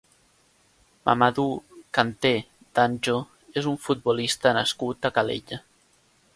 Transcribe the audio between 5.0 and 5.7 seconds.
a Calella.